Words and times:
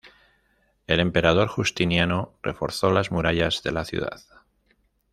El 0.87 0.99
emperador 0.99 1.47
Justiniano 1.47 2.33
reforzó 2.41 2.89
las 2.89 3.11
murallas 3.11 3.61
de 3.61 3.71
la 3.71 3.85
ciudad. 3.85 4.19